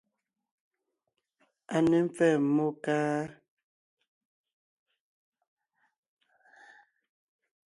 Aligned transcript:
A 1.75 1.77
ne 1.89 1.97
mpfɛ́ɛ 2.07 2.35
mmó, 2.43 2.65
káá? 2.83 3.21